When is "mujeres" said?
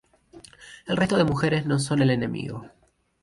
1.25-1.67